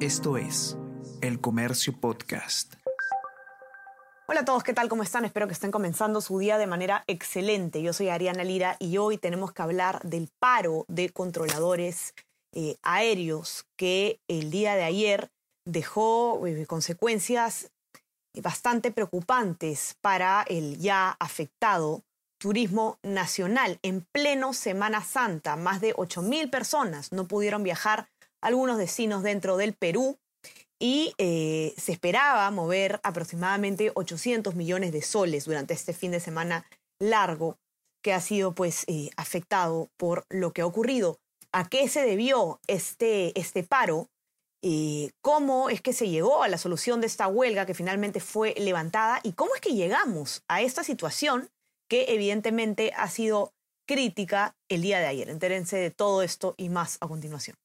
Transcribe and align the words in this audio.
Esto 0.00 0.36
es 0.36 0.76
El 1.22 1.40
Comercio 1.40 1.98
Podcast. 1.98 2.74
Hola 4.28 4.40
a 4.40 4.44
todos, 4.44 4.62
¿qué 4.62 4.74
tal? 4.74 4.90
¿Cómo 4.90 5.02
están? 5.02 5.24
Espero 5.24 5.46
que 5.46 5.54
estén 5.54 5.70
comenzando 5.70 6.20
su 6.20 6.38
día 6.38 6.58
de 6.58 6.66
manera 6.66 7.02
excelente. 7.06 7.80
Yo 7.80 7.94
soy 7.94 8.10
Ariana 8.10 8.44
Lira 8.44 8.76
y 8.78 8.98
hoy 8.98 9.16
tenemos 9.16 9.54
que 9.54 9.62
hablar 9.62 10.02
del 10.02 10.28
paro 10.38 10.84
de 10.88 11.08
controladores 11.08 12.12
eh, 12.52 12.76
aéreos 12.82 13.64
que 13.78 14.20
el 14.28 14.50
día 14.50 14.74
de 14.74 14.84
ayer 14.84 15.30
dejó 15.64 16.46
eh, 16.46 16.66
consecuencias 16.66 17.70
bastante 18.34 18.92
preocupantes 18.92 19.96
para 20.02 20.44
el 20.46 20.76
ya 20.76 21.16
afectado 21.18 22.02
turismo 22.38 22.98
nacional. 23.02 23.78
En 23.80 24.06
pleno 24.12 24.52
Semana 24.52 25.02
Santa, 25.02 25.56
más 25.56 25.80
de 25.80 25.94
8.000 25.94 26.50
personas 26.50 27.12
no 27.12 27.26
pudieron 27.26 27.62
viajar 27.62 28.10
algunos 28.40 28.78
destinos 28.78 29.22
dentro 29.22 29.56
del 29.56 29.74
Perú 29.74 30.18
y 30.78 31.14
eh, 31.18 31.74
se 31.78 31.92
esperaba 31.92 32.50
mover 32.50 33.00
aproximadamente 33.02 33.92
800 33.94 34.54
millones 34.54 34.92
de 34.92 35.02
soles 35.02 35.44
durante 35.44 35.74
este 35.74 35.92
fin 35.92 36.10
de 36.10 36.20
semana 36.20 36.66
largo 37.00 37.58
que 38.02 38.12
ha 38.12 38.20
sido 38.20 38.54
pues 38.54 38.84
eh, 38.86 39.10
afectado 39.16 39.88
por 39.96 40.26
lo 40.28 40.52
que 40.52 40.62
ha 40.62 40.66
ocurrido. 40.66 41.18
¿A 41.52 41.68
qué 41.68 41.88
se 41.88 42.02
debió 42.02 42.60
este, 42.66 43.38
este 43.38 43.62
paro? 43.62 44.08
Eh, 44.62 45.10
¿Cómo 45.22 45.70
es 45.70 45.80
que 45.80 45.92
se 45.92 46.08
llegó 46.08 46.42
a 46.42 46.48
la 46.48 46.58
solución 46.58 47.00
de 47.00 47.06
esta 47.06 47.28
huelga 47.28 47.66
que 47.66 47.74
finalmente 47.74 48.20
fue 48.20 48.54
levantada? 48.58 49.20
¿Y 49.22 49.32
cómo 49.32 49.54
es 49.54 49.60
que 49.60 49.74
llegamos 49.74 50.42
a 50.48 50.60
esta 50.60 50.84
situación 50.84 51.48
que 51.88 52.06
evidentemente 52.08 52.92
ha 52.96 53.08
sido 53.08 53.52
crítica 53.86 54.54
el 54.68 54.82
día 54.82 54.98
de 54.98 55.06
ayer. 55.06 55.30
Entérense 55.30 55.76
de 55.76 55.90
todo 55.90 56.22
esto 56.22 56.54
y 56.58 56.68
más 56.68 56.98
a 57.00 57.08
continuación. 57.08 57.56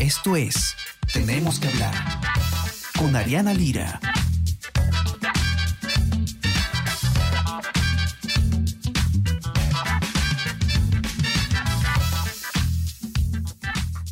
Esto 0.00 0.34
es 0.34 0.74
Tenemos 1.12 1.60
que 1.60 1.68
hablar 1.68 1.94
con 2.96 3.14
Ariana 3.14 3.52
Lira. 3.52 4.00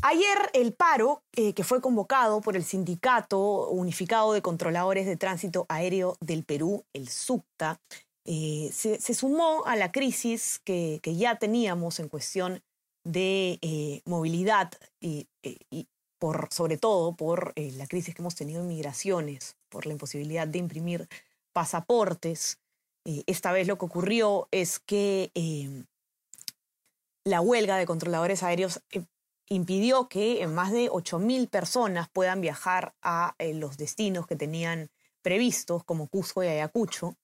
Ayer 0.02 0.38
el 0.52 0.74
paro, 0.74 1.24
eh, 1.34 1.54
que 1.54 1.64
fue 1.64 1.80
convocado 1.80 2.40
por 2.40 2.56
el 2.56 2.62
Sindicato 2.62 3.68
Unificado 3.68 4.32
de 4.32 4.42
Controladores 4.42 5.06
de 5.06 5.16
Tránsito 5.16 5.66
Aéreo 5.68 6.16
del 6.20 6.44
Perú, 6.44 6.84
el 6.92 7.08
SUCTA, 7.08 7.80
eh, 8.24 8.70
se, 8.72 8.98
sumó 9.14 9.64
a 9.66 9.74
la 9.74 9.90
crisis 9.90 10.60
que, 10.62 11.00
ya 11.04 11.36
teníamos 11.36 11.98
en 11.98 12.08
cuestión 12.08 12.62
de 13.04 13.58
eh, 13.60 14.02
movilidad 14.04 14.70
y, 15.00 15.26
por, 16.20 16.48
sobre 16.52 16.76
todo 16.76 17.16
por 17.16 17.52
la 17.56 17.86
crisis 17.86 18.14
que 18.14 18.22
hemos 18.22 18.36
tenido 18.36 18.60
en 18.60 18.68
migraciones, 18.68 19.56
por 19.68 19.86
la 19.86 19.92
imposibilidad 19.92 20.46
de 20.46 20.58
imprimir 20.58 21.08
pasaportes. 21.52 22.58
esta 23.04 23.50
vez 23.50 23.66
lo 23.66 23.78
que 23.78 23.86
ocurrió 23.86 24.46
es 24.52 24.78
que 24.78 25.32
la 27.24 27.40
huelga 27.40 27.76
de 27.76 27.86
controladores 27.86 28.42
aéreos 28.42 28.80
impidió 29.48 30.08
que 30.08 30.46
más 30.46 30.72
de 30.72 30.90
8.000 30.90 31.48
personas 31.48 32.08
puedan 32.08 32.40
viajar 32.40 32.94
a 33.02 33.34
eh, 33.38 33.54
los 33.54 33.76
destinos 33.76 34.26
que 34.26 34.36
tenían 34.36 34.90
previstos, 35.22 35.84
como 35.84 36.08
Cusco 36.08 36.42
y 36.44 36.48
Ayacucho. 36.48 37.14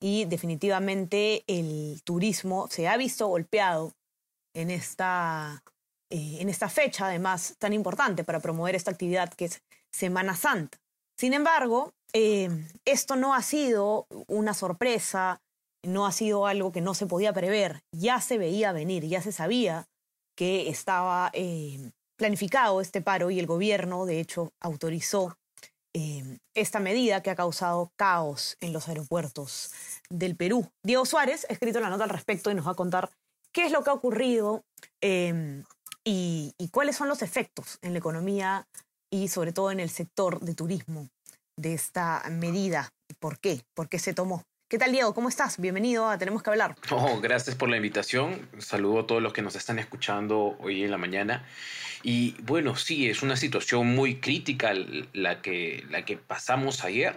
Y 0.00 0.26
definitivamente 0.26 1.44
el 1.46 2.02
turismo 2.04 2.68
se 2.70 2.88
ha 2.88 2.96
visto 2.96 3.26
golpeado 3.26 3.94
en 4.54 4.70
esta, 4.70 5.62
eh, 6.10 6.38
en 6.40 6.48
esta 6.48 6.68
fecha, 6.68 7.06
además 7.06 7.56
tan 7.58 7.72
importante 7.72 8.24
para 8.24 8.40
promover 8.40 8.74
esta 8.74 8.90
actividad 8.90 9.32
que 9.32 9.46
es 9.46 9.62
Semana 9.90 10.36
Santa. 10.36 10.78
Sin 11.16 11.32
embargo, 11.32 11.94
eh, 12.12 12.48
esto 12.84 13.16
no 13.16 13.34
ha 13.34 13.42
sido 13.42 14.06
una 14.28 14.54
sorpresa, 14.54 15.42
no 15.82 16.06
ha 16.06 16.12
sido 16.12 16.46
algo 16.46 16.72
que 16.72 16.80
no 16.80 16.94
se 16.94 17.06
podía 17.06 17.32
prever, 17.32 17.82
ya 17.92 18.20
se 18.20 18.38
veía 18.38 18.72
venir, 18.72 19.04
ya 19.06 19.22
se 19.22 19.32
sabía 19.32 19.86
que 20.36 20.68
estaba 20.68 21.30
eh, 21.32 21.90
planificado 22.16 22.80
este 22.80 23.00
paro 23.00 23.30
y 23.30 23.38
el 23.38 23.46
gobierno, 23.46 24.06
de 24.06 24.20
hecho, 24.20 24.52
autorizó 24.60 25.36
eh, 25.94 26.38
esta 26.54 26.80
medida 26.80 27.22
que 27.22 27.30
ha 27.30 27.36
causado 27.36 27.92
caos 27.96 28.56
en 28.60 28.72
los 28.72 28.88
aeropuertos 28.88 29.72
del 30.10 30.36
Perú. 30.36 30.68
Diego 30.82 31.06
Suárez 31.06 31.46
ha 31.48 31.52
escrito 31.52 31.80
la 31.80 31.90
nota 31.90 32.04
al 32.04 32.10
respecto 32.10 32.50
y 32.50 32.54
nos 32.54 32.66
va 32.66 32.72
a 32.72 32.76
contar 32.76 33.10
qué 33.52 33.66
es 33.66 33.72
lo 33.72 33.84
que 33.84 33.90
ha 33.90 33.94
ocurrido 33.94 34.64
em, 35.00 35.64
y, 36.04 36.52
y 36.58 36.68
cuáles 36.70 36.96
son 36.96 37.08
los 37.08 37.22
efectos 37.22 37.78
en 37.82 37.92
la 37.92 38.00
economía 38.00 38.66
y 39.12 39.28
sobre 39.28 39.52
todo 39.52 39.70
en 39.70 39.78
el 39.78 39.90
sector 39.90 40.40
de 40.40 40.54
turismo 40.54 41.08
de 41.56 41.74
esta 41.74 42.22
medida. 42.30 42.92
¿Por 43.20 43.38
qué? 43.38 43.62
¿Por 43.74 43.88
qué 43.88 44.00
se 44.00 44.14
tomó? 44.14 44.42
¿Qué 44.66 44.78
tal, 44.78 44.92
Diego? 44.92 45.12
¿Cómo 45.12 45.28
estás? 45.28 45.60
Bienvenido 45.60 46.08
a 46.08 46.16
Tenemos 46.16 46.42
que 46.42 46.48
hablar. 46.48 46.74
Oh, 46.90 47.20
gracias 47.20 47.54
por 47.54 47.68
la 47.68 47.76
invitación. 47.76 48.48
Saludo 48.58 49.00
a 49.00 49.06
todos 49.06 49.22
los 49.22 49.34
que 49.34 49.42
nos 49.42 49.56
están 49.56 49.78
escuchando 49.78 50.56
hoy 50.58 50.82
en 50.82 50.90
la 50.90 50.96
mañana. 50.96 51.44
Y 52.02 52.34
bueno, 52.42 52.74
sí, 52.74 53.10
es 53.10 53.22
una 53.22 53.36
situación 53.36 53.86
muy 53.88 54.20
crítica 54.20 54.72
la 55.12 55.42
que, 55.42 55.84
la 55.90 56.06
que 56.06 56.16
pasamos 56.16 56.82
ayer. 56.82 57.14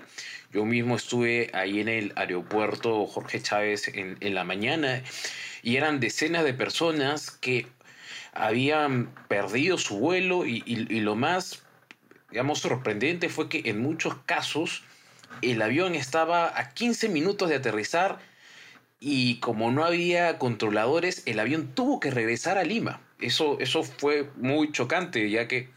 Yo 0.51 0.65
mismo 0.65 0.97
estuve 0.97 1.49
ahí 1.53 1.79
en 1.79 1.87
el 1.87 2.13
aeropuerto 2.17 3.05
Jorge 3.07 3.41
Chávez 3.41 3.87
en, 3.93 4.35
la 4.35 4.43
mañana 4.43 5.01
y 5.63 5.77
eran 5.77 6.01
decenas 6.01 6.43
de 6.43 6.53
personas 6.53 7.31
que 7.31 7.65
habían 8.33 9.07
perdido 9.29 9.77
su 9.77 9.97
vuelo 9.99 10.45
y, 10.45 10.63
y 10.65 10.99
lo 10.99 11.15
más, 11.15 11.63
digamos, 12.29 12.59
sorprendente 12.59 13.29
fue 13.29 13.47
que 13.47 13.61
en 13.65 13.81
muchos 13.81 14.15
casos 14.25 14.83
el 15.41 15.61
avión 15.61 15.95
estaba 15.95 16.59
a 16.59 16.69
15 16.69 17.09
minutos 17.09 17.49
de 17.49 17.55
aterrizar 17.55 18.19
y 18.99 19.39
como 19.39 19.71
no 19.71 19.85
había 19.85 20.39
controladores, 20.39 21.23
el 21.25 21.39
avión 21.39 21.73
tuvo 21.75 21.99
que 21.99 22.11
regresar 22.11 22.57
a 22.57 22.63
Lima. 22.63 23.01
Eso, 23.19 23.59
eso 23.59 23.83
fue 23.83 24.29
muy 24.35 24.71
chocante, 24.71 25.29
ya 25.29 25.47
que 25.47 25.69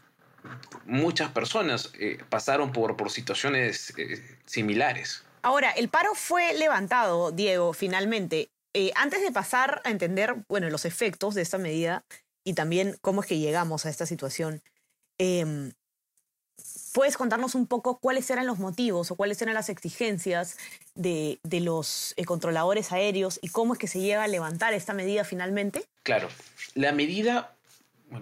muchas 0.85 1.31
personas 1.31 1.91
eh, 1.99 2.19
pasaron 2.29 2.71
por, 2.71 2.97
por 2.97 3.11
situaciones 3.11 3.93
eh, 3.97 4.37
similares. 4.45 5.23
Ahora, 5.43 5.71
el 5.71 5.89
paro 5.89 6.13
fue 6.15 6.53
levantado, 6.53 7.31
Diego, 7.31 7.73
finalmente. 7.73 8.49
Eh, 8.73 8.91
antes 8.95 9.21
de 9.21 9.31
pasar 9.31 9.81
a 9.83 9.89
entender 9.89 10.35
bueno, 10.47 10.69
los 10.69 10.85
efectos 10.85 11.35
de 11.35 11.41
esta 11.41 11.57
medida 11.57 12.05
y 12.43 12.53
también 12.53 12.97
cómo 13.01 13.21
es 13.21 13.27
que 13.27 13.39
llegamos 13.39 13.85
a 13.85 13.89
esta 13.89 14.05
situación, 14.05 14.61
em, 15.17 15.73
¿Puedes 16.93 17.17
contarnos 17.17 17.55
un 17.55 17.67
poco 17.67 17.99
cuáles 17.99 18.29
eran 18.29 18.45
los 18.47 18.59
motivos 18.59 19.11
o 19.11 19.15
cuáles 19.15 19.41
eran 19.41 19.53
las 19.53 19.69
exigencias 19.69 20.57
de, 20.95 21.39
los 21.43 22.13
eh, 22.17 22.25
controladores 22.25 22.91
aéreos 22.91 23.39
y 23.41 23.49
cómo 23.49 23.73
es 23.73 23.79
que 23.79 23.87
se 23.87 23.99
llega 23.99 24.23
a 24.23 24.27
levantar 24.27 24.73
esta 24.73 24.93
medida 24.93 25.23
finalmente? 25.23 25.83
Claro, 26.03 26.27
la 26.75 26.91
medida 26.91 27.53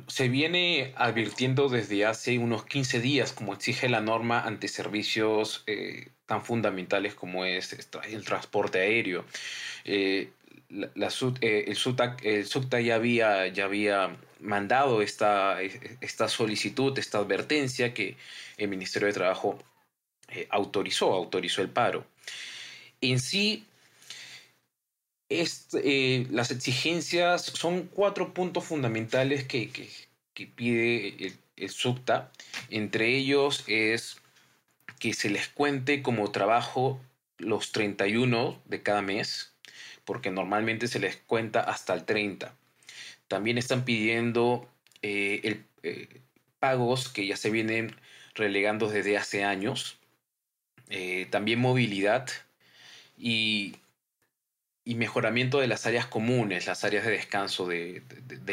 se 0.07 0.29
viene 0.29 0.94
advirtiendo 0.95 1.67
desde 1.67 2.05
hace 2.05 2.38
unos 2.38 2.66
15 2.66 3.00
días, 3.00 3.33
como 3.33 3.53
exige 3.53 3.89
la 3.89 4.01
norma 4.01 4.41
ante 4.41 4.67
servicios 4.67 5.63
eh, 5.66 6.09
tan 6.25 6.44
fundamentales 6.44 7.16
como 7.16 7.45
es 7.45 7.75
el 8.07 8.23
transporte 8.23 8.79
aéreo. 8.79 9.25
Eh, 9.85 10.29
la, 10.69 11.09
el, 11.41 11.75
SUTA, 11.75 12.81
ya 12.81 12.96
había, 12.96 13.47
ya 13.47 13.66
había 13.66 14.18
mandado 14.40 15.02
esta, 15.02 15.62
esta 15.62 16.30
solicitud, 16.30 16.97
esta 16.97 17.18
advertencia 17.18 17.94
que 17.94 18.18
el 18.57 18.69
Ministerio 18.69 19.07
de 19.07 19.13
Trabajo 19.13 19.59
eh, 20.30 20.47
autorizó, 20.50 21.13
autorizó 21.13 21.62
el 21.62 21.69
paro. 21.69 22.06
En 23.02 23.19
sí, 23.19 23.66
eh, 25.30 26.28
las 26.31 26.51
exigencias 26.51 27.44
son 27.44 27.88
cuatro 27.88 28.33
puntos 28.33 28.65
fundamentales 28.65 29.45
que, 29.45 29.69
pide 30.56 31.25
el, 31.25 31.33
el 31.57 31.69
SUCTA. 31.69 32.31
Entre 32.69 33.15
ellos 33.18 33.63
es 33.68 34.18
que 35.00 35.13
se 35.13 35.30
les 35.30 35.48
cuente 35.50 36.01
como 36.01 36.31
trabajo 36.31 37.00
los 37.38 37.72
31 37.72 38.62
de 38.65 38.83
cada 38.83 39.01
mes, 39.01 39.49
porque 40.09 40.31
normalmente 40.31 40.88
se 40.88 40.97
les 40.97 41.17
cuenta 41.17 41.59
hasta 41.59 41.94
el 41.94 42.03
30. 42.03 42.51
También 43.27 43.59
están 43.59 43.85
pidiendo 43.85 44.67
eh, 45.03 45.63
el, 45.83 46.21
pagos 46.57 47.09
que 47.09 47.27
ya 47.27 47.38
se 47.38 47.51
vienen 47.51 47.95
relegando 48.33 48.89
desde 48.89 49.17
hace 49.17 49.44
años, 49.44 50.00
eh, 50.89 51.27
también 51.29 51.59
movilidad 51.59 52.27
y, 53.19 53.75
y, 54.83 54.95
mejoramiento 54.95 55.59
de 55.59 55.67
las 55.67 55.85
áreas 55.85 56.07
comunes, 56.07 56.65
las 56.65 56.83
áreas 56.83 57.05
de 57.05 57.12
descanso 57.12 57.67
de, 57.67 58.01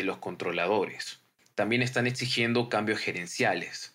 los 0.05 0.19
controladores. 0.19 1.21
También 1.55 1.81
están 1.81 2.07
exigiendo 2.07 2.69
cambios 2.69 2.99
gerenciales. 2.99 3.95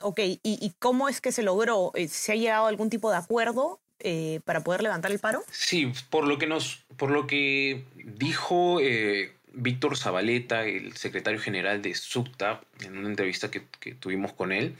Ok, 0.00 0.18
¿Y, 0.18 0.40
¿Y, 0.42 0.74
cómo 0.80 1.08
es 1.08 1.20
que 1.20 1.30
se 1.30 1.44
logró? 1.44 1.92
Eh, 1.94 2.08
¿Se 2.08 2.32
ha 2.32 2.34
llegado 2.34 2.66
a 2.66 2.68
algún 2.70 2.90
tipo 2.90 3.08
de 3.08 3.18
acuerdo 3.18 3.80
eh, 4.00 4.40
para 4.44 4.60
poder 4.60 4.82
levantar 4.82 5.10
el 5.10 5.18
paro? 5.18 5.44
Sí, 5.50 5.92
por 6.10 6.26
lo 6.26 6.38
que 6.38 6.46
nos, 6.46 6.82
por 6.96 7.10
lo 7.10 7.26
que 7.26 7.84
dijo 7.94 8.80
eh, 8.80 9.32
Víctor 9.52 9.96
Zabaleta, 9.96 10.64
el 10.64 10.96
secretario 10.96 11.40
general 11.40 11.82
de 11.82 11.94
SUCTA, 11.94 12.60
en 12.82 12.98
una 12.98 13.08
entrevista 13.08 13.50
que, 13.50 13.60
tuvimos 13.94 14.32
con 14.32 14.52
él, 14.52 14.76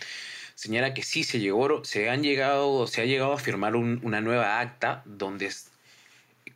señala 0.54 0.94
que 0.94 1.02
sí 1.02 1.24
se 1.24 1.40
llegó, 1.40 1.84
se 1.84 2.10
han 2.10 2.22
llegado, 2.22 2.86
se 2.86 3.02
ha 3.02 3.04
llegado 3.04 3.32
a 3.32 3.38
firmar 3.38 3.76
una 3.76 4.20
nueva 4.20 4.60
acta 4.60 5.02
donde 5.04 5.50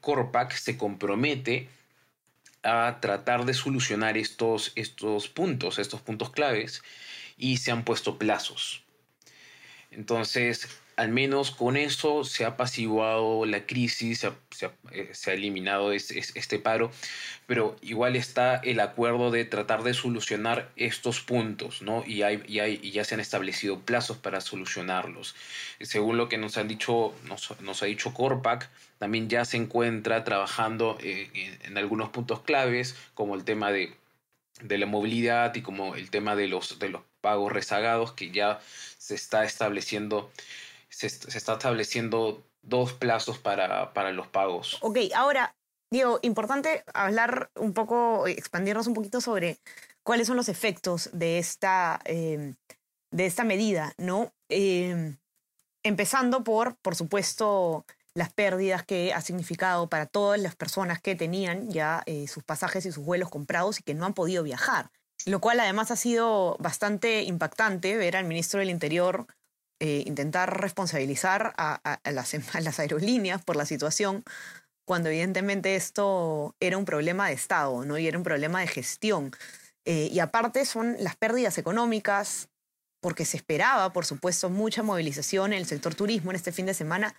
Corpac 0.00 0.52
se 0.52 0.76
compromete 0.76 1.69
a 2.62 2.99
tratar 3.00 3.44
de 3.44 3.55
solucionar 3.55 4.17
estos, 4.17 4.72
estos 4.75 5.28
puntos, 5.28 5.78
estos 5.78 6.00
puntos 6.00 6.31
claves, 6.31 6.82
y 7.37 7.58
se 7.58 7.70
han 7.70 7.84
puesto 7.84 8.19
plazos. 8.19 8.82
Entonces, 9.90 10.69
al 10.96 11.08
menos 11.11 11.50
con 11.50 11.76
eso 11.76 12.25
se 12.25 12.44
ha 12.44 12.49
apaciguado 12.49 13.44
la 13.46 13.67
crisis, 13.67 14.26
se 14.50 14.67
ha, 14.67 14.73
eh, 14.93 15.12
eliminado 15.26 15.93
este 15.93 16.58
paro, 16.58 16.91
pero 17.46 17.76
igual 17.82 18.17
está 18.17 18.56
el 18.56 18.81
acuerdo 18.81 19.31
de 19.31 19.44
tratar 19.44 19.82
de 19.82 19.94
solucionar 19.94 20.70
estos 20.76 21.20
puntos, 21.20 21.82
¿no? 21.82 22.05
Y, 22.06 22.23
hay, 22.23 22.43
y, 22.46 22.91
ya 22.91 23.05
se 23.05 23.14
han 23.14 23.20
establecido 23.20 23.81
plazos 23.81 24.17
para 24.17 24.41
solucionarlos. 24.41 25.35
Según 25.81 26.17
lo 26.17 26.29
que 26.29 26.38
nos, 26.38 26.56
han 26.56 26.69
dicho, 26.69 27.14
nos, 27.25 27.82
ha 27.82 27.87
dicho 27.87 28.14
Corpac, 28.14 28.70
también 28.99 29.29
ya 29.29 29.44
se 29.44 29.56
encuentra 29.56 30.25
trabajando 30.25 30.99
eh, 31.02 31.58
en 31.64 31.76
algunos 31.76 32.11
puntos 32.11 32.41
claves, 32.43 32.96
como 33.14 33.35
el 33.35 33.44
tema 33.44 33.73
de, 33.73 33.94
la 34.61 34.87
movilidad 34.87 35.55
y 35.56 35.62
como 35.62 35.96
el 35.96 36.11
tema 36.11 36.37
de 36.37 36.49
los 36.49 36.79
pagos 37.20 37.52
rezagados, 37.52 38.12
que 38.12 38.31
ya 38.31 38.61
se 38.99 39.14
está 39.14 39.44
estableciendo 39.44 40.31
se, 40.94 41.06
está 41.06 41.55
estableciendo 41.55 42.46
dos 42.62 42.93
plazos 42.93 43.38
para, 43.38 43.93
para, 43.93 44.12
los 44.12 44.26
pagos. 44.29 44.79
Ok, 44.81 44.99
ahora, 45.14 45.55
Diego, 45.91 46.19
importante 46.23 46.85
hablar 46.94 47.50
un 47.56 47.73
poco, 47.73 48.26
expandirnos 48.26 48.87
un 48.87 48.94
poquito 48.94 49.20
sobre 49.20 49.58
cuáles 50.02 50.26
son 50.26 50.37
los 50.37 50.49
efectos 50.49 51.11
de 51.12 51.38
esta, 51.38 52.00
em, 52.05 52.55
de 53.11 53.26
esta 53.26 53.44
medida, 53.44 53.93
¿no? 53.99 54.32
Em, 54.49 55.17
empezando 55.82 56.43
por, 56.44 56.76
por 56.76 56.94
supuesto, 56.94 57.85
las 58.14 58.32
pérdidas 58.32 58.85
que 58.85 59.12
ha 59.12 59.20
significado 59.20 59.88
para 59.88 60.06
todas 60.06 60.41
las 60.41 60.55
personas 60.55 61.00
que 61.00 61.17
tenían 61.17 61.70
ya 61.70 62.02
eh, 62.06 62.29
sus 62.29 62.44
pasajes 62.44 62.87
y 62.87 62.93
sus 62.93 63.05
vuelos 63.05 63.29
comprados 63.29 63.81
y 63.81 63.82
que 63.82 63.94
no 63.94 64.06
han 64.06 64.14
podido 64.14 64.43
viajar. 64.43 64.91
Lo 65.26 65.41
cual 65.41 65.58
además 65.61 65.91
ha 65.91 65.96
sido 65.96 66.56
bastante 66.61 67.23
impactante 67.23 67.96
ver 67.96 68.17
al 68.17 68.25
ministro 68.25 68.61
del 68.61 68.70
Interior 68.70 69.26
eh, 69.86 70.02
intentar 70.06 70.62
responsabilizar 70.62 71.52
a, 71.58 72.00
las, 72.10 72.78
aerolíneas 72.78 73.44
por 73.44 73.54
la 73.54 73.66
situación, 73.66 74.25
cuando 74.86 75.10
evidentemente 75.10 75.76
esto 75.76 76.54
era 76.58 76.78
un 76.78 76.86
problema 76.86 77.28
de 77.28 77.34
Estado, 77.34 77.84
¿no? 77.84 77.98
Y 77.98 78.06
era 78.06 78.16
un 78.16 78.25
problema 78.25 78.60
de 78.60 78.66
gestión. 78.66 79.32
Eh, 79.84 80.08
y 80.10 80.20
aparte 80.20 80.64
son 80.64 80.96
las 81.00 81.16
pérdidas 81.16 81.58
económicas, 81.58 82.48
porque 83.02 83.26
se 83.26 83.36
esperaba, 83.36 83.92
por 83.92 84.06
supuesto, 84.06 84.48
mucha 84.48 84.82
movilización 84.82 85.52
en 85.52 85.58
el 85.58 85.66
sector 85.66 85.94
turismo 85.94 86.31
en 86.31 86.36
este 86.36 86.52
fin 86.52 86.64
de 86.64 86.72
semana, 86.72 87.14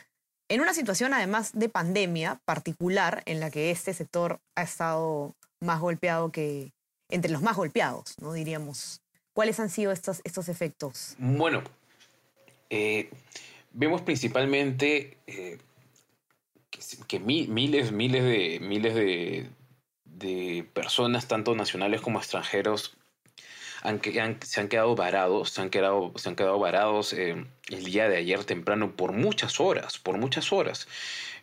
en 0.49 0.59
una 0.59 0.73
situación 0.73 1.13
además 1.13 1.51
de 1.53 1.69
pandemia 1.69 2.41
particular 2.45 3.21
en 3.27 3.41
la 3.41 3.51
que 3.51 3.69
este 3.69 3.93
sector 3.93 4.39
ha 4.55 4.63
estado 4.63 5.35
más 5.59 5.79
golpeado 5.79 6.31
que, 6.31 6.73
entre 7.09 7.29
los 7.29 7.43
más 7.43 7.55
golpeados, 7.55 8.19
¿no? 8.19 8.33
Diríamos. 8.33 9.01
¿Cuáles 9.33 9.59
han 9.59 9.69
sido 9.69 9.91
estos, 9.91 10.21
estos 10.23 10.49
efectos? 10.49 11.15
Bueno, 11.19 11.61
eh, 12.69 13.09
vemos 13.71 14.01
principalmente 14.01 15.17
eh, 15.27 15.57
que, 17.07 17.19
miles, 17.19 17.91
miles 17.91 18.23
de, 18.23 18.59
miles 18.61 18.95
de, 18.95 20.65
personas, 20.73 21.27
tanto 21.27 21.55
nacionales 21.55 22.01
como 22.01 22.19
extranjeros, 22.19 22.97
se 23.83 24.61
han 24.61 24.67
quedado 24.67 24.95
varados, 24.95 25.51
se 25.51 25.61
han 25.61 25.69
quedado, 25.69 26.11
se 26.15 26.29
han 26.29 26.35
quedado 26.35 26.57
varados 26.57 27.13
eh, 27.13 27.45
el 27.69 27.83
día 27.83 28.09
de 28.09 28.17
ayer 28.17 28.43
temprano 28.43 28.95
por 28.95 29.11
muchas 29.11 29.59
horas, 29.59 29.99
por 29.99 30.17
muchas 30.17 30.51
horas. 30.51 30.87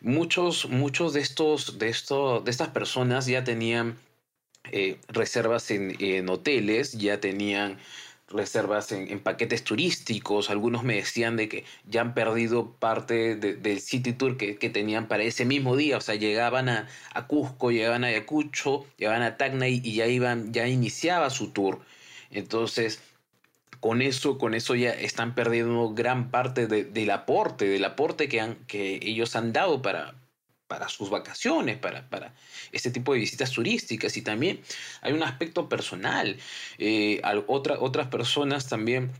Muchos, 0.00 0.69
muchos 0.69 1.12
de 1.12 1.20
estos, 1.20 1.78
de 1.78 1.88
estos, 1.88 2.44
de 2.44 2.50
estas 2.50 2.69
personas 2.69 3.26
ya 3.26 3.44
tenían 3.44 3.96
reservas 5.08 5.70
en, 5.70 6.28
hoteles, 6.28 6.92
ya 6.92 7.20
tenían 7.20 7.78
reservas 8.32 8.93
en, 8.93 9.20
paquetes 9.20 9.64
turísticos. 9.64 10.50
Algunos 10.50 10.82
me 10.82 10.96
decían 10.96 11.37
de 11.37 11.49
que 11.49 11.64
ya 11.87 12.00
han 12.00 12.14
perdido 12.14 12.73
parte 12.73 13.37
del 13.37 13.81
City 13.81 14.12
Tour 14.12 14.37
que, 14.37 14.55
tenían 14.70 15.08
para 15.08 15.23
ese 15.23 15.44
mismo 15.44 15.76
día. 15.76 15.96
O 15.96 16.00
sea, 16.00 16.14
llegaban 16.14 16.69
a, 16.69 16.88
Cusco, 17.26 17.70
llegaban 17.70 18.05
a 18.05 18.08
Ayacucho, 18.08 18.87
llegaban 18.96 19.23
a 19.23 19.37
Tacna 19.37 19.69
y, 19.69 19.81
ya 19.81 20.06
iban, 20.06 20.52
ya 20.52 20.67
iniciaba 20.69 21.31
su 21.31 21.50
tour. 21.50 21.81
Entonces, 22.31 23.00
con 23.81 24.00
eso, 24.00 24.38
con 24.38 24.55
eso 24.55 24.75
ya 24.75 24.90
están 24.90 25.34
perdiendo 25.34 25.93
gran 25.93 26.31
parte 26.31 26.67
del 26.67 27.11
aporte, 27.11 27.67
del 27.67 27.84
aporte 27.84 28.29
que, 28.29 28.40
han, 28.40 28.56
que 28.67 29.00
ellos 29.02 29.34
han 29.37 29.52
dado 29.52 29.82
para, 29.82 30.14
para 30.72 30.88
sus 30.88 31.10
vacaciones, 31.10 31.76
para, 31.76 32.08
para 32.08 32.32
este 32.72 32.90
tipo 32.90 33.12
de 33.12 33.19
visitas 33.19 33.50
turísticas. 33.50 34.16
Y 34.16 34.22
también 34.22 34.58
hay 35.02 35.12
un 35.12 35.22
aspecto 35.22 35.69
personal. 35.69 36.38
Eh, 36.78 37.20
otras 37.46 38.08
personas 38.08 38.69
también, 38.69 39.10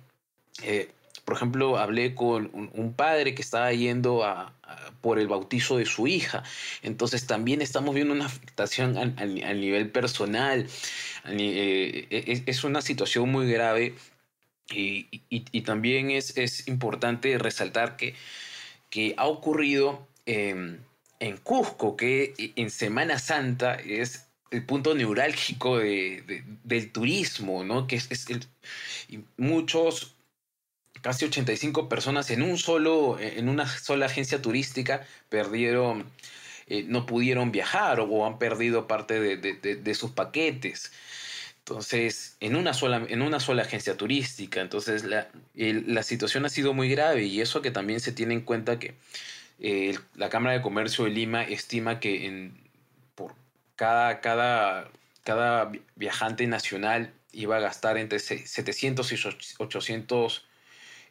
eh, 0.62 0.90
por 1.26 1.37
ejemplo, 1.37 1.76
hablé 1.76 2.14
con 2.14 2.70
un, 2.72 2.94
padre 2.94 3.34
que 3.34 3.43
estaba 3.43 3.70
yendo 3.70 4.25
a, 4.25 4.54
por 5.02 5.19
el 5.19 5.28
bautizo 5.28 5.76
de 5.76 5.84
su 5.84 6.06
hija. 6.06 6.43
Entonces 6.81 7.26
también 7.26 7.60
estamos 7.60 7.94
viendo 7.94 8.14
una 8.14 8.25
afectación 8.25 8.96
a, 8.96 9.26
nivel 9.52 9.90
personal. 9.90 10.66
Eh, 11.26 12.06
e, 12.08 12.43
es, 12.46 12.64
una 12.64 12.81
situación 12.81 13.31
muy 13.31 13.46
grave. 13.52 13.94
Y, 14.70 15.60
también 15.66 16.10
es, 16.10 16.34
es, 16.38 16.66
importante 16.66 17.37
resaltar 17.37 17.99
que, 17.99 18.14
que 18.88 19.12
ha 19.19 19.26
ocurrido 19.26 20.08
em, 20.25 20.78
en 21.23 21.37
Cusco, 21.37 21.97
que 21.97 22.35
en 22.57 22.69
Semana 22.69 23.19
Santa 23.19 23.77
es 23.77 24.27
el 24.51 24.65
punto 24.65 24.93
neurálgico 24.95 25.79
del 25.79 26.93
turismo, 26.93 27.63
¿no? 27.63 27.87
Que 27.87 27.97
es, 27.97 28.29
el, 28.29 28.45
muchos, 29.37 30.17
casi 31.01 31.25
85 31.25 31.89
personas 31.89 32.31
en 32.31 32.43
un 32.43 32.59
solo, 32.59 33.19
en 33.21 33.49
una 33.49 33.69
sola 33.69 34.07
agencia 34.07 34.43
turística 34.43 35.07
perdieron, 35.29 36.11
eh, 36.67 36.85
no 36.89 37.07
pudieron 37.07 37.53
viajar 37.53 38.01
o, 38.01 38.27
han 38.27 38.39
perdido 38.39 38.89
parte 38.89 39.21
de, 39.21 39.95
sus 39.95 40.11
paquetes. 40.11 40.91
Entonces, 41.59 42.37
en 42.41 42.57
una 42.57 42.75
sola, 42.75 43.07
en 43.09 43.23
una 43.23 43.38
sola 43.38 43.62
agencia 43.62 43.97
turística. 43.97 44.61
Entonces, 44.61 45.05
la, 45.05 45.29
la 45.55 46.02
situación 46.02 46.45
ha 46.47 46.49
sido 46.49 46.75
muy 46.75 46.88
grave 46.91 47.23
y 47.23 47.41
eso 47.41 47.62
que 47.62 47.71
también 47.71 48.00
se 48.00 48.11
tiene 48.11 48.35
en 48.35 48.41
cuenta 48.41 48.81
que 48.81 48.97
eh, 49.64 49.97
la 50.16 50.28
Cámara 50.28 50.57
de 50.57 50.61
Comercio 50.61 51.04
de 51.04 51.11
Lima 51.11 51.45
estima 51.45 52.00
que 52.00 52.50
por 53.14 53.37
cada, 53.76 54.21
cada, 54.21 54.90
cada 55.23 55.71
viajante 55.95 56.49
nacional 56.49 57.14
iba 57.31 57.59
a 57.59 57.61
gastar 57.61 57.97
entre 57.97 58.19
700 58.19 59.12
y 59.12 59.16
800 59.59 60.49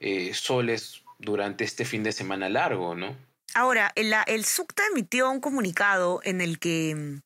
eh, 0.01 0.33
soles 0.33 1.01
durante 1.17 1.63
este 1.63 1.85
fin 1.85 2.03
de 2.03 2.11
semana 2.11 2.49
largo, 2.49 2.93
¿no? 2.93 3.15
Ahora, 3.53 3.93
el, 3.95 4.13
el 4.27 4.43
SUCTA 4.43 4.83
emitió 4.91 5.31
un 5.31 5.39
comunicado 5.39 6.19
en 6.25 6.41
el 6.41 6.59
que 6.59 6.93
mm, 6.93 7.21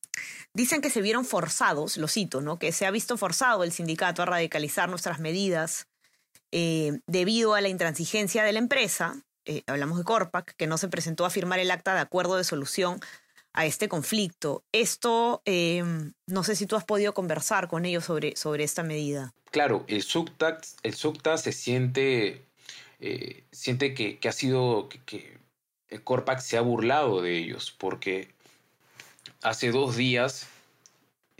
dicen 0.54 0.80
que 0.80 0.90
se 0.90 1.00
vieron 1.00 1.24
forzados, 1.24 1.96
lo 1.96 2.06
cito, 2.06 2.40
¿no? 2.40 2.60
Que 2.60 2.70
se 2.70 2.86
ha 2.86 2.92
visto 2.92 3.16
forzado 3.16 3.64
el 3.64 3.72
sindicato 3.72 4.22
a 4.22 4.26
radicalizar 4.26 4.88
nuestras 4.88 5.18
medidas 5.18 5.88
eh, 6.52 7.00
debido 7.08 7.54
a 7.54 7.60
la 7.60 7.68
intransigencia 7.68 8.44
de 8.44 8.52
la 8.52 8.60
empresa 8.60 9.25
eh, 9.46 9.62
hablamos 9.66 9.98
de 9.98 10.04
Corpac, 10.04 10.54
que 10.56 10.66
no 10.66 10.78
se 10.78 10.88
presentó 10.88 11.24
a 11.24 11.30
firmar 11.30 11.58
el 11.58 11.70
acta 11.70 11.94
de 11.94 12.00
acuerdo 12.00 12.36
de 12.36 12.44
solución 12.44 13.00
a 13.52 13.64
este 13.64 13.88
conflicto. 13.88 14.64
Esto, 14.72 15.42
em, 15.46 16.12
no 16.26 16.44
sé 16.44 16.54
si 16.56 16.66
tú 16.66 16.76
has 16.76 16.84
podido 16.84 17.14
conversar 17.14 17.68
con 17.68 17.86
ellos 17.86 18.04
sobre, 18.04 18.36
sobre 18.36 18.64
esta 18.64 18.82
medida. 18.82 19.32
Claro, 19.50 19.84
el 19.88 20.02
SUCTA, 20.02 20.58
el 20.82 20.94
se 20.94 21.52
siente, 21.52 22.44
eh, 23.00 23.44
siente 23.52 23.94
que, 23.94 24.18
ha 24.28 24.32
sido, 24.32 24.88
que, 25.06 25.38
el 25.88 26.02
Corpac 26.02 26.40
se 26.40 26.58
ha 26.58 26.60
burlado 26.60 27.22
de 27.22 27.38
ellos, 27.38 27.74
porque 27.76 28.28
hace 29.42 29.70
dos 29.70 29.96
días 29.96 30.48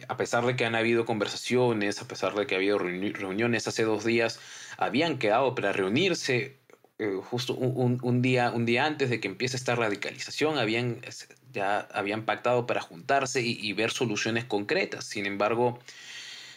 a 0.08 0.16
pesar 0.16 0.44
de 0.44 0.56
que 0.56 0.64
han 0.64 0.74
habido 0.74 1.06
conversaciones, 1.06 2.02
a 2.02 2.08
pesar 2.08 2.34
de 2.34 2.46
que 2.46 2.54
ha 2.54 2.58
habido 2.58 2.78
reuniones 2.78 3.66
hace 3.66 3.82
dos 3.82 4.04
días, 4.04 4.38
habían 4.76 5.18
quedado 5.18 5.54
para 5.54 5.72
reunirse 5.72 6.56
eh, 6.98 7.20
justo 7.22 7.54
un, 7.54 8.22
día, 8.22 8.50
un 8.52 8.64
día 8.64 8.86
antes 8.86 9.10
de 9.10 9.20
que 9.20 9.28
empiece 9.28 9.56
esta 9.56 9.74
radicalización, 9.74 10.58
habían, 10.58 11.00
ya 11.52 11.80
habían 11.92 12.24
pactado 12.24 12.66
para 12.66 12.80
juntarse 12.80 13.42
y, 13.42 13.72
ver 13.74 13.90
soluciones 13.90 14.44
concretas. 14.44 15.04
Sin 15.04 15.26
embargo, 15.26 15.78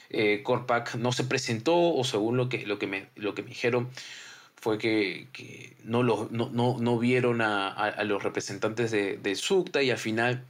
eh, 0.09 0.41
Corpac 0.43 0.95
no 0.95 1.11
se 1.11 1.25
presentó, 1.25 1.75
o 1.75 2.03
según 2.05 2.37
lo 2.37 2.47
que, 2.49 2.65
lo 2.65 2.79
que, 2.79 2.87
me, 2.87 3.09
lo 3.15 3.35
que 3.35 3.43
me 3.43 3.49
dijeron, 3.49 3.89
fue 4.55 4.77
que, 4.77 5.27
no, 5.83 6.03
no, 6.03 6.99
vieron 6.99 7.41
a, 7.41 8.03
los 8.03 8.23
representantes 8.23 8.91
de, 8.91 9.17
de 9.17 9.35
SUCTA 9.35 9.83
y 9.83 9.91
al 9.91 9.97
final 9.97 10.45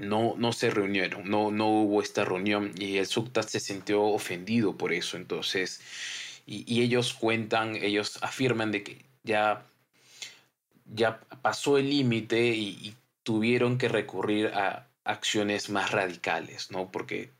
no, 0.00 0.34
no 0.36 0.52
se 0.52 0.70
reunieron, 0.70 1.28
no, 1.30 1.50
no 1.50 1.68
hubo 1.68 2.02
esta 2.02 2.24
reunión 2.24 2.72
y 2.76 2.96
el 2.96 3.06
SUCTA 3.06 3.42
se 3.42 3.60
sintió 3.60 4.02
ofendido 4.02 4.76
por 4.76 4.92
eso. 4.92 5.16
Entonces, 5.16 5.80
y, 6.46 6.82
ellos 6.82 7.14
cuentan, 7.14 7.76
ellos 7.76 8.18
afirman 8.22 8.70
de 8.70 8.82
que 8.82 9.04
ya, 9.22 9.66
ya 10.84 11.20
pasó 11.42 11.78
el 11.78 11.90
límite 11.90 12.48
y, 12.48 12.94
tuvieron 13.22 13.78
que 13.78 13.88
recurrir 13.88 14.48
a 14.48 14.86
acciones 15.02 15.70
más 15.70 15.92
radicales, 15.92 16.70
¿no? 16.70 16.92
Porque 16.92 17.30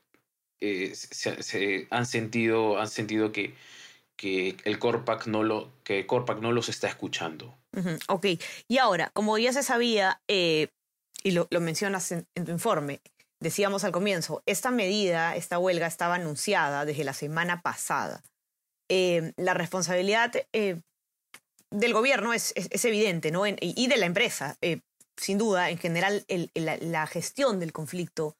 eh, 0.60 0.94
se, 0.94 1.86
han 1.90 2.06
sentido, 2.06 2.80
han 2.80 2.88
sentido 2.88 3.32
que, 3.32 3.54
que 4.16 4.56
el 4.64 4.78
Corpac 4.78 5.26
no 5.26 5.42
lo, 5.42 5.70
que 5.84 6.06
Corpac 6.06 6.40
no 6.40 6.52
los 6.52 6.70
está 6.70 6.88
escuchando. 6.88 7.54
ok, 8.08 8.26
y 8.66 8.78
ahora, 8.78 9.10
como 9.12 9.36
ya 9.36 9.52
se 9.52 9.62
sabía, 9.62 10.22
eh, 10.26 10.68
y 11.22 11.32
lo, 11.32 11.48
mencionas 11.60 12.12
en, 12.12 12.26
tu 12.44 12.52
informe, 12.52 13.00
decíamos 13.40 13.82
al 13.84 13.92
comienzo, 13.92 14.42
esta 14.46 14.70
medida, 14.70 15.36
esta 15.36 15.58
huelga 15.58 15.86
estaba 15.86 16.16
anunciada 16.16 16.84
desde 16.84 17.04
la 17.04 17.14
semana 17.14 17.62
pasada. 17.62 18.22
Eh, 18.88 19.32
la 19.36 19.54
responsabilidad 19.54 20.32
eh, 20.52 20.80
del 21.70 21.92
gobierno 21.92 22.32
es, 22.32 22.52
es, 22.56 22.84
evidente, 22.84 23.30
¿no? 23.30 23.44
y 23.46 23.86
de 23.86 23.96
la 23.96 24.06
empresa, 24.06 24.56
eh, 24.60 24.80
sin 25.16 25.38
duda, 25.38 25.70
en 25.70 25.78
general, 25.78 26.24
la, 26.54 27.06
gestión 27.06 27.60
del 27.60 27.72
conflicto 27.72 28.36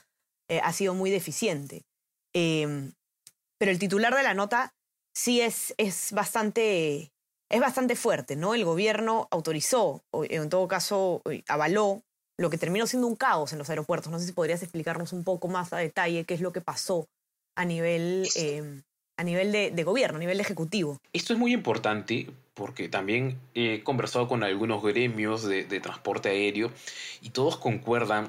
ha 0.63 0.73
sido 0.73 0.95
muy 0.95 1.11
deficiente. 1.11 1.85
pero 2.33 3.71
el 3.71 3.79
titular 3.79 4.15
de 4.15 4.23
la 4.23 4.35
nota 4.35 4.75
sí 5.15 5.41
es, 5.41 5.75
es, 5.79 6.13
bastante, 6.13 7.13
es 7.49 7.61
bastante 7.61 7.97
fuerte, 7.97 8.37
¿no? 8.37 8.55
El 8.55 8.65
gobierno 8.65 9.29
autorizó, 9.31 10.05
o 10.11 10.25
en 10.25 10.49
todo 10.49 10.69
caso 10.69 11.23
avaló 11.49 12.03
lo 12.39 12.51
que 12.51 12.59
terminó 12.59 12.87
siendo 12.87 13.07
un 13.07 13.17
caos 13.17 13.53
en 13.53 13.59
los 13.59 13.71
aeropuertos. 13.71 14.11
No 14.11 14.19
sé 14.19 14.27
si 14.27 14.33
podrías 14.33 14.63
explicarnos 14.63 15.13
un 15.13 15.25
poco 15.25 15.49
más 15.49 15.73
a 15.73 15.79
detalle 15.79 16.25
qué 16.25 16.35
es 16.35 16.41
lo 16.41 16.53
que 16.53 16.61
pasó 16.61 17.09
a 17.57 17.65
nivel, 17.65 18.29
em, 18.37 18.83
a 19.17 19.25
nivel 19.25 19.53
de, 19.53 19.85
gobierno, 19.85 20.17
a 20.17 20.21
nivel 20.21 20.41
ejecutivo. 20.41 21.01
Esto 21.13 21.33
es 21.33 21.39
muy 21.39 21.53
importante 21.53 22.29
porque 22.55 22.89
también 22.89 23.39
he 23.55 23.83
conversado 23.83 24.29
con 24.29 24.43
algunos 24.43 24.83
gremios 24.83 25.45
de, 25.45 25.65
transporte 25.81 26.29
aéreo 26.29 26.73
y 27.21 27.31
todos 27.31 27.57
concuerdan 27.57 28.29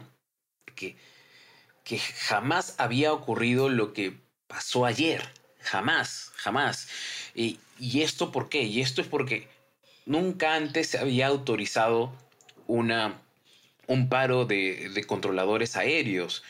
que, 0.75 0.95
que 1.83 1.97
jamás 1.99 2.75
había 2.77 3.13
ocurrido 3.13 3.69
lo 3.69 3.93
que 3.93 4.17
pasó 4.47 4.85
ayer. 4.85 5.21
Jamás, 5.59 6.31
jamás. 6.35 6.87
Y, 7.33 7.59
¿Y 7.79 8.01
esto 8.01 8.31
por 8.31 8.49
qué? 8.49 8.63
Y 8.63 8.81
esto 8.81 9.01
es 9.01 9.07
porque 9.07 9.47
nunca 10.05 10.55
antes 10.55 10.89
se 10.89 10.99
había 10.99 11.27
autorizado 11.27 12.13
una 12.67 13.19
un 13.87 14.09
paro 14.09 14.45
de, 14.45 15.03
controladores 15.07 15.75
aéreos. 15.75 16.43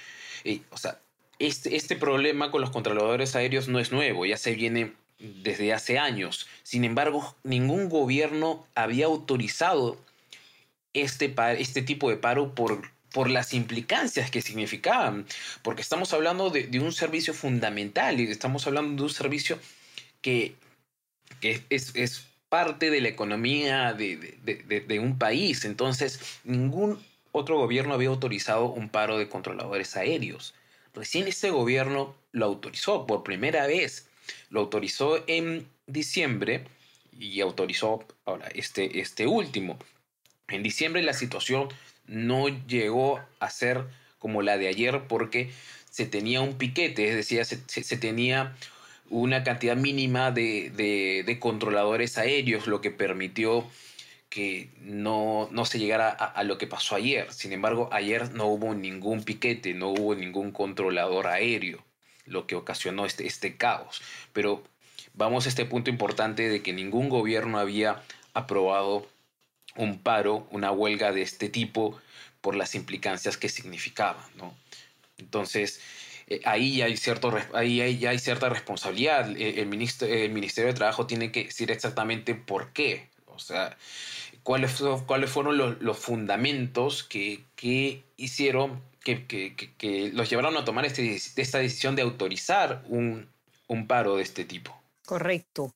o 0.70 0.78
sea, 0.78 1.00
este, 1.40 1.76
este 1.76 1.96
problema 1.96 2.52
con 2.52 2.62
los 2.62 2.70
controladores 2.70 3.36
aéreos 3.36 3.68
no 3.68 3.80
es 3.80 3.92
nuevo, 3.92 4.26
ya 4.26 4.38
se 4.38 4.54
viene 4.54 4.94
desde 5.20 5.74
hace 5.74 6.00
años. 6.00 6.48
Sin 6.64 6.84
embargo, 6.84 7.36
ningún 7.44 7.90
gobierno 7.90 8.66
había 8.76 9.06
autorizado 9.06 9.98
este, 10.94 11.34
este 11.58 11.82
tipo 11.82 12.10
de 12.10 12.18
paro 12.18 12.54
por, 12.56 12.90
por 13.12 13.30
las 13.30 13.54
implicancias 13.54 14.30
que 14.32 14.42
significaban, 14.42 15.26
porque 15.62 15.82
estamos 15.82 16.14
hablando 16.14 16.50
de, 16.50 16.80
un 16.80 16.92
servicio 16.92 17.34
fundamental 17.34 18.20
y 18.20 18.30
estamos 18.30 18.68
hablando 18.68 18.96
de 18.96 19.04
un 19.04 19.10
servicio 19.10 19.60
que, 20.22 20.56
es, 21.42 22.28
parte 22.50 22.90
de 22.90 23.02
la 23.02 23.10
economía 23.10 23.94
de, 23.94 25.00
un 25.02 25.18
país. 25.18 25.66
Entonces, 25.66 26.20
ningún 26.44 27.00
otro 27.32 27.58
gobierno 27.58 27.94
había 27.94 28.10
autorizado 28.10 28.66
un 28.68 28.90
paro 28.90 29.18
de 29.18 29.28
controladores 29.28 29.96
aéreos. 29.98 30.54
Recién 30.96 31.28
este 31.28 31.52
gobierno 31.52 32.16
lo 32.32 32.46
autorizó 32.46 33.06
por 33.06 33.24
primera 33.24 33.68
vez. 33.68 34.08
Lo 34.50 34.62
autorizó 34.62 35.24
en 35.28 35.68
diciembre 35.88 36.66
y 37.20 37.42
autorizó 37.42 38.06
ahora 38.26 38.48
este, 38.54 39.00
este 39.00 39.28
último. 39.28 39.78
En 40.48 40.64
diciembre 40.64 41.04
la 41.04 41.14
situación 41.14 41.70
no 42.08 42.48
llegó 42.68 43.20
a 43.40 43.50
ser 43.50 43.84
como 44.20 44.42
la 44.42 44.58
de 44.58 44.68
ayer 44.68 45.04
porque 45.08 45.52
se 45.90 46.06
tenía 46.06 46.42
un 46.42 46.58
piquete, 46.58 47.10
es 47.10 47.16
decir, 47.16 47.46
se, 47.46 47.98
tenía 47.98 48.56
una 49.10 49.44
cantidad 49.44 49.78
mínima 49.78 50.32
de, 50.32 51.24
de, 51.26 51.40
controladores 51.40 52.18
aéreos, 52.18 52.68
lo 52.68 52.82
que 52.82 52.92
permitió 52.92 53.66
que 54.36 54.68
no, 54.82 55.48
no 55.54 55.64
se 55.64 55.80
llegara 55.80 56.10
a, 56.10 56.44
lo 56.44 56.58
que 56.58 56.68
pasó 56.68 56.98
ayer. 56.98 57.32
Sin 57.32 57.54
embargo, 57.54 57.88
ayer 57.94 58.34
no 58.34 58.48
hubo 58.48 58.76
ningún 58.76 59.24
piquete, 59.24 59.74
no 59.74 59.92
hubo 59.92 60.14
ningún 60.14 60.52
controlador 60.52 61.28
aéreo, 61.28 61.82
lo 62.26 62.46
que 62.46 62.56
ocasionó 62.56 63.06
este, 63.06 63.28
este 63.28 63.56
caos. 63.56 64.02
Pero 64.34 64.62
vamos 65.14 65.46
a 65.46 65.50
este 65.50 65.64
punto 65.64 65.90
importante 65.90 66.50
de 66.50 66.62
que 66.62 66.74
ningún 66.74 67.08
gobierno 67.08 67.60
había 67.60 68.04
aprobado 68.34 69.08
un 69.78 70.00
paro, 70.00 70.50
una 70.52 70.70
huelga 70.70 71.14
de 71.14 71.22
este 71.22 71.48
tipo 71.48 71.98
por 72.42 72.58
las 72.58 72.76
implicancias 72.76 73.38
que 73.38 73.48
significaba. 73.48 74.30
¿no? 74.36 74.54
Entonces, 75.18 75.80
eh, 76.28 76.42
ahí, 76.44 76.82
hay 76.82 76.98
cierto, 76.98 77.34
ahí 77.54 77.98
ya 78.00 78.10
hay 78.10 78.20
cierta 78.20 78.50
responsabilidad. 78.50 79.30
El, 79.30 79.38
el, 79.38 79.60
el 80.02 80.30
Ministerio 80.30 80.68
de 80.68 80.74
Trabajo 80.74 81.08
tiene 81.08 81.32
que 81.32 81.46
decir 81.46 81.72
exactamente 81.72 82.36
por 82.36 82.74
qué. 82.74 83.08
O 83.28 83.40
sea, 83.40 83.78
cuáles, 84.46 85.32
fueron 85.32 85.58
los, 85.58 85.98
fundamentos 85.98 87.04
que, 87.04 88.04
hicieron, 88.16 88.80
que, 89.04 90.12
los 90.14 90.30
llevaron 90.30 90.56
a 90.56 90.64
tomar 90.64 90.86
este, 90.86 91.16
esta 91.16 91.58
decisión 91.58 91.96
de 91.96 92.04
autorizar 92.04 92.86
un, 92.88 93.28
paro 93.88 94.18
de 94.18 94.24
este 94.24 94.46
tipo. 94.46 94.80
Correcto. 95.06 95.74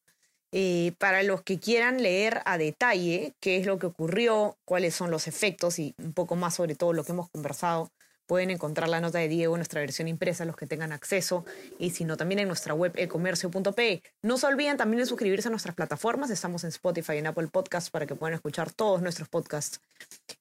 Eh, 0.52 0.94
para 1.00 1.24
los 1.24 1.42
que 1.42 1.60
quieran 1.60 2.02
leer 2.02 2.42
a 2.46 2.60
detalle 2.60 3.34
qué 3.40 3.58
es 3.58 3.66
lo 3.66 3.80
que 3.80 3.88
ocurrió, 3.88 4.56
cuáles 4.66 4.94
son 4.94 5.10
los 5.10 5.28
efectos 5.28 5.80
y 5.80 5.96
un 5.98 6.14
poco 6.14 6.36
más 6.36 6.56
sobre 6.56 6.76
todo 6.76 6.94
lo 6.94 7.04
que 7.04 7.12
hemos 7.12 7.30
conversado 7.30 7.92
Pueden 8.30 8.52
encontrar 8.52 8.90
la 8.90 9.02
nota 9.02 9.18
de 9.18 9.28
Diego 9.28 9.56
en 9.56 9.58
nuestra 9.58 9.82
versión 9.82 10.08
impresa, 10.08 10.46
los 10.46 10.56
que 10.56 10.68
tengan 10.68 10.92
acceso, 10.92 11.46
y 11.80 11.90
si 11.90 12.06
no, 12.06 12.16
también 12.16 12.38
en 12.38 12.48
nuestra 12.48 12.76
web 12.76 12.92
elcomercio.pe. 12.96 14.04
No 14.22 14.38
se 14.38 14.46
olviden 14.46 14.78
también 14.78 15.00
de 15.00 15.08
suscribirse 15.08 15.48
a 15.48 15.50
nuestras 15.50 15.74
plataformas. 15.74 16.30
Estamos 16.30 16.64
en 16.64 16.68
Spotify 16.68 17.14
y 17.14 17.18
en 17.18 17.26
Apple 17.26 17.48
Podcasts 17.48 17.90
para 17.90 18.06
que 18.06 18.14
puedan 18.14 18.36
escuchar 18.36 18.72
todos 18.72 19.02
nuestros 19.02 19.30
podcasts. 19.30 19.82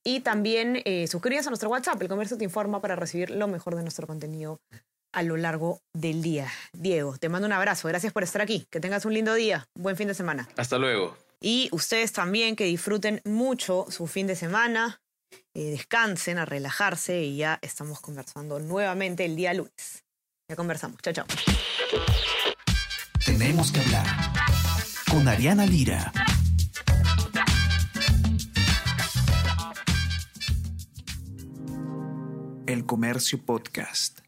Y 0.05 0.21
también 0.21 0.83
eh, 0.85 1.07
suscríbanse 1.07 1.49
a 1.49 1.53
nuestro 1.53 1.71
WhatsApp. 1.71 2.03
El 2.03 2.09
Comercio 2.09 2.37
te 2.37 2.45
informa 2.45 2.83
para 2.83 2.95
recibir 2.95 3.31
lo 3.31 3.49
mejor 3.49 3.75
de 3.75 3.81
nuestro 3.81 4.07
contenido 4.07 4.61
a 5.15 5.23
lo 5.23 5.39
largo 5.39 5.81
del 5.95 6.21
día. 6.21 6.47
Diego, 6.75 7.17
te 7.17 7.31
mando 7.31 7.47
un 7.47 7.53
abrazo. 7.55 7.89
Gracias 7.89 8.13
por 8.13 8.23
estar 8.23 8.43
aquí. 8.43 8.67
Que 8.69 8.81
tengas 8.81 9.07
un 9.07 9.15
lindo 9.15 9.33
día. 9.33 9.67
Buen 9.75 9.97
fin 9.97 10.09
de 10.09 10.15
semana. 10.15 10.47
Hasta 10.59 10.77
luego. 10.77 11.17
Y 11.41 11.71
ustedes 11.73 12.13
también 12.13 12.55
que 12.55 12.65
disfruten 12.65 13.23
mucho 13.25 13.87
su 13.89 14.07
fin 14.07 14.27
de 14.27 14.37
semana. 14.37 15.01
Eh, 15.55 15.71
descansen, 15.71 16.39
a 16.39 16.45
relajarse 16.45 17.23
y 17.23 17.39
ya 17.39 17.59
estamos 17.63 18.01
conversando 18.01 18.61
nuevamente 18.61 19.25
el 19.25 19.37
día 19.37 19.55
lunes. 19.55 20.05
Ya 20.49 20.57
conversamos. 20.57 20.99
Chao, 21.03 21.13
chao. 21.13 21.27
Tenemos 23.25 23.73
que 23.73 23.81
hablar 23.81 24.07
con 25.11 25.27
Ariana 25.29 25.67
Lira. 25.67 26.13
El 32.67 32.85
Comercio 32.85 33.45
Podcast. 33.45 34.21